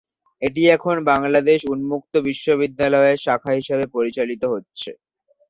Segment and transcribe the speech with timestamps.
[0.41, 4.89] এটি এখন বাংলাদেশ উন্মুক্ত বিশ্ববিদ্যালয়ের শাখা হিসেবে পরিচালিত হচ্ছে।